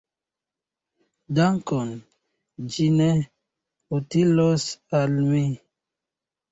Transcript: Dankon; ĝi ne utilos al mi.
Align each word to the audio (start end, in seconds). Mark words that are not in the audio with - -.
Dankon; 1.39 1.91
ĝi 2.73 2.89
ne 2.97 3.13
utilos 4.01 4.69
al 5.03 5.19
mi. 5.33 5.49